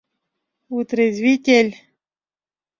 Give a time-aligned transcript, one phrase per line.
[0.73, 1.71] —Вытрезвитель...